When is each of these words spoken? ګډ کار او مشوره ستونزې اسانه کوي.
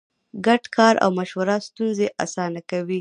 ګډ 0.45 0.63
کار 0.75 0.93
او 1.03 1.09
مشوره 1.19 1.55
ستونزې 1.67 2.07
اسانه 2.23 2.61
کوي. 2.69 2.99